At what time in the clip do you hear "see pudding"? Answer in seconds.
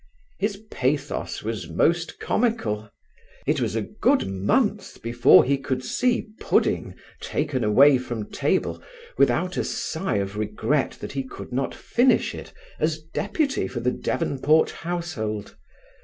5.83-6.95